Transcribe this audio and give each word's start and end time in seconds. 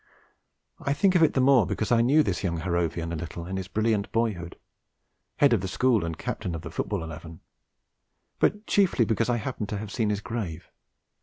I 0.79 0.93
think 0.93 1.13
of 1.13 1.21
it 1.21 1.35
the 1.35 1.39
more 1.41 1.67
because 1.67 1.91
I 1.91 2.01
knew 2.01 2.23
this 2.23 2.43
young 2.43 2.61
Harrovian 2.61 3.13
a 3.13 3.15
little 3.15 3.45
in 3.45 3.55
his 3.57 3.67
brilliant 3.67 4.11
boyhood 4.11 4.57
(Head 5.37 5.53
of 5.53 5.61
the 5.61 5.67
School 5.67 6.03
and 6.03 6.17
Captain 6.17 6.55
of 6.55 6.63
the 6.63 6.71
Football 6.71 7.03
Eleven), 7.03 7.41
but 8.39 8.65
chiefly 8.65 9.05
because 9.05 9.29
I 9.29 9.37
happen 9.37 9.67
to 9.67 9.77
have 9.77 9.91
seen 9.91 10.09
his 10.09 10.21
grave. 10.21 10.71